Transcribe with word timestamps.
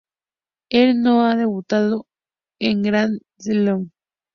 Él 0.71 1.03
no 1.03 1.27
ha 1.27 1.35
debutado 1.35 2.07
en 2.59 2.81
Grand 2.81 3.19
Slam. 3.37 3.91